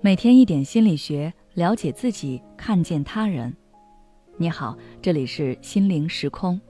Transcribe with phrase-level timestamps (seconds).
[0.00, 3.52] 每天一点心理学，了解自己，看见他人。
[4.36, 6.60] 你好，这里是心灵时空。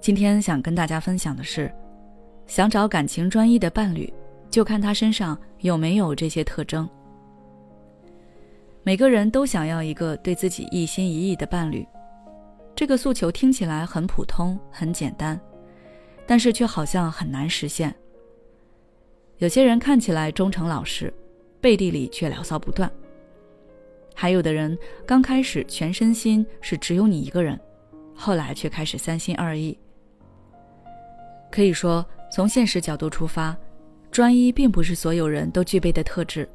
[0.00, 1.72] 今天想跟大家分享的是，
[2.46, 4.12] 想找感情专一的伴侣，
[4.50, 6.86] 就看他身上有没有这些特征。
[8.82, 11.86] 每个人都想要一个对自己一心一意的伴侣，
[12.74, 15.40] 这个诉求听起来很普通、很简单，
[16.26, 17.94] 但是却好像很难实现。
[19.38, 21.12] 有些人看起来忠诚老实。
[21.58, 22.88] 背地里却聊骚不断。
[24.14, 27.58] 还有的人刚开始全身心是只有你一个人，
[28.14, 29.76] 后来却开始三心二意。
[31.50, 33.56] 可以说，从现实角度出发，
[34.12, 36.48] 专一并不是所有人都具备的特质。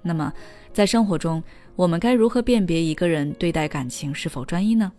[0.00, 0.32] 那么，
[0.72, 1.42] 在生活中，
[1.76, 4.90] 我们该如何辨别一个人对待感情是否专一呢？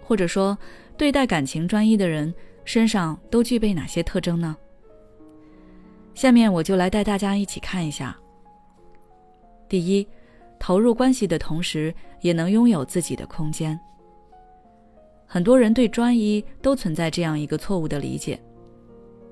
[0.00, 0.56] 或者说，
[0.96, 2.32] 对待感情专一的人
[2.64, 4.56] 身上都具备哪些特征呢？
[6.16, 8.16] 下面我就来带大家一起看一下。
[9.68, 10.08] 第一，
[10.58, 13.78] 投入关系的同时，也能拥有自己的空间。
[15.26, 18.40] 很多人对专一都存在这样一个错误的理解，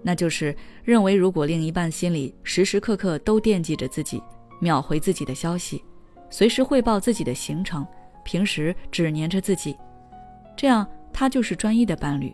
[0.02, 4.22] 那就是认为如果另一半心里时时刻刻都惦记着自己，
[4.60, 5.82] 秒回自己的消息，
[6.28, 7.86] 随时汇报自己的行程，
[8.24, 9.74] 平时只黏着自己，
[10.54, 12.30] 这样他就是专一的伴侣。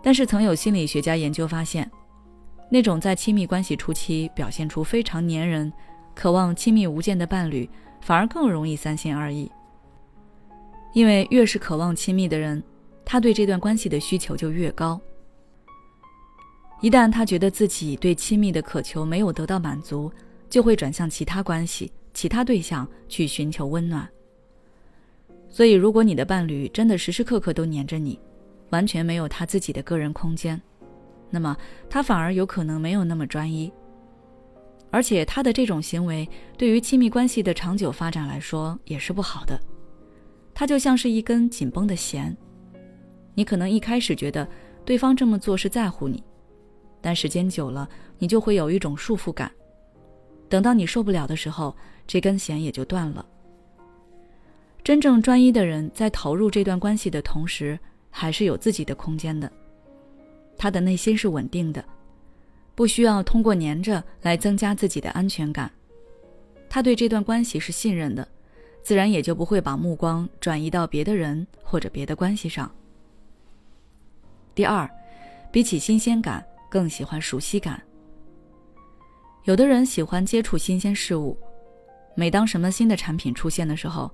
[0.00, 1.90] 但是曾有心理学家研究发现。
[2.72, 5.70] 那种在亲密关系初期表现出非常粘人、
[6.14, 7.68] 渴望亲密无间的伴侣，
[8.00, 9.52] 反而更容易三心二意。
[10.94, 12.62] 因为越是渴望亲密的人，
[13.04, 14.98] 他对这段关系的需求就越高。
[16.80, 20.10] 一旦他觉得自己对亲密的渴求没有得到满足，
[20.48, 24.08] 就会转向其他关系、其他对象去寻求温暖。
[25.50, 28.18] 所以，如果你的伴侣真的时时刻刻都黏着你，
[28.70, 30.58] 完全没有他自己的个人空间。
[31.32, 31.56] 那么
[31.88, 33.72] 他反而有可能没有那么专一，
[34.90, 39.58] 而且他的这种行为对于亲密关系的长久发展来说也是不好的。
[40.52, 42.36] 他就像是一根紧绷的弦，
[43.34, 44.46] 你可能一开始觉得
[44.84, 46.22] 对方这么做是在乎你，
[47.00, 47.88] 但时间久了，
[48.18, 49.50] 你就会有一种束缚感。
[50.50, 51.74] 等到你受不了的时候，
[52.06, 53.24] 这根弦也就断了。
[54.84, 57.78] 真正专一的人在投入这段关系的同时，
[58.10, 59.50] 还是有自己的空间的。
[60.62, 61.84] 他的内心是稳定的，
[62.76, 65.68] 不需要通过黏着来增加自己的安全感。
[66.70, 68.28] 他对这段关系是信任的，
[68.80, 72.72] 自然也就不会把目光转移到别的人或者别的关系上。
[74.54, 74.88] 第二，
[75.50, 77.82] 比起新鲜感，更喜欢熟悉感。
[79.42, 81.36] 有的人喜欢接触新鲜事物，
[82.14, 84.08] 每当什么新的产品出现的时候，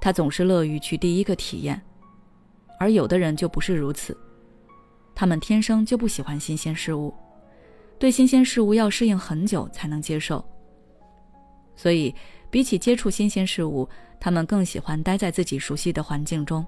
[0.00, 1.80] 他总是乐于去第一个体验，
[2.80, 4.18] 而有的人就不是如此。
[5.14, 7.14] 他们天生就不喜欢新鲜事物，
[7.98, 10.44] 对新鲜事物要适应很久才能接受。
[11.76, 12.14] 所以，
[12.50, 13.88] 比起接触新鲜事物，
[14.20, 16.64] 他们更喜欢待在自己熟悉的环境中，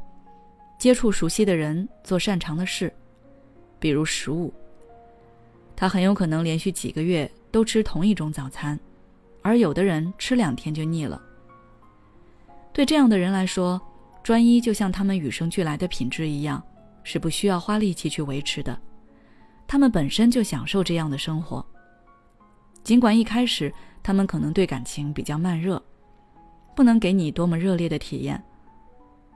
[0.78, 2.92] 接触熟悉的人，做擅长的事，
[3.78, 4.52] 比如食物。
[5.76, 8.78] 他很有可能连续几个月都吃同一种早餐，
[9.42, 11.20] 而有的人吃两天就腻了。
[12.72, 13.80] 对这样的人来说，
[14.22, 16.62] 专一就像他们与生俱来的品质一样。
[17.04, 18.76] 是不需要花力气去维持的，
[19.68, 21.64] 他们本身就享受这样的生活。
[22.82, 23.72] 尽管一开始
[24.02, 25.80] 他们可能对感情比较慢热，
[26.74, 28.42] 不能给你多么热烈的体验，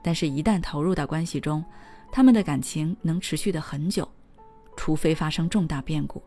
[0.03, 1.65] 但是，一旦投入到关系中，
[2.11, 4.07] 他们的感情能持续的很久，
[4.77, 6.23] 除非发生重大变故，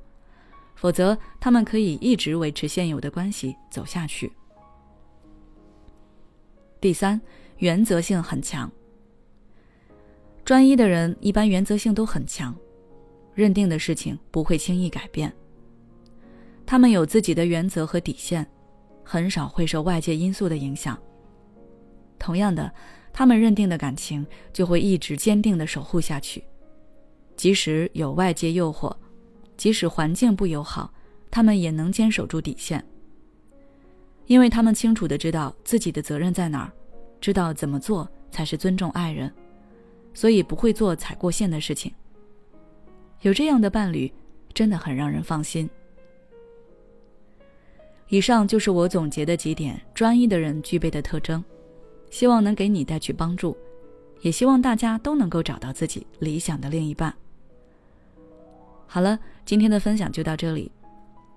[0.76, 4.32] 否则他们可以一直维持现有的关系走下去。
[6.80, 7.20] 第三，
[7.58, 8.72] 原则性很强。
[10.44, 12.56] 专一的人一般原则性都很强，
[13.34, 15.32] 认定的事情不会轻易改变。
[16.66, 18.46] 他们有自己的原则和底线，
[19.04, 20.98] 很少会受外界因素的影响。
[22.18, 22.72] 同样的，
[23.14, 26.44] 他们认定的感情就会一直坚定的守护下去，
[27.36, 28.96] 即使有外界诱惑，
[29.58, 30.94] 即使环境不友好，
[31.30, 32.84] 他们也能坚守住底线。
[34.28, 36.72] 因为他们清楚的知道自己的责任在哪儿，
[37.20, 39.32] 知道怎么做才是尊重爱人。
[40.14, 41.94] 所以不会做踩过线的事情。
[43.22, 44.12] 有这样的伴侣，
[44.54, 45.70] 真的很让人放心。
[48.08, 51.44] 以上就是我总结的几点专一的人具备的特征，
[52.10, 53.56] 希望能给你带去帮助，
[54.22, 57.14] 也希望大家都能够找到自己理想的另一半。
[58.86, 60.70] 好了，今天的分享就到这里。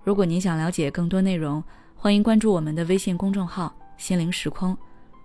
[0.03, 1.62] 如果您想了解更多内容，
[1.94, 4.77] 欢迎关注我们的微信公众号“心灵时空”，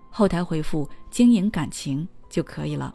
[0.08, 2.94] 后台回复“经营感情”就可以了。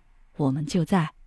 [0.41, 1.20] 我们就在。